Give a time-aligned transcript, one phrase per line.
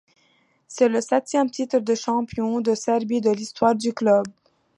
[0.67, 4.25] C'est le septième titre de champion de Serbie de l'histoire du club.